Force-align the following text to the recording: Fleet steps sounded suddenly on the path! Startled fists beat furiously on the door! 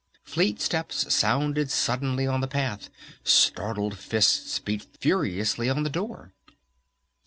Fleet 0.23 0.59
steps 0.59 1.13
sounded 1.13 1.69
suddenly 1.69 2.25
on 2.25 2.41
the 2.41 2.47
path! 2.47 2.89
Startled 3.23 3.99
fists 3.99 4.57
beat 4.57 4.87
furiously 4.99 5.69
on 5.69 5.83
the 5.83 5.91
door! 5.91 6.33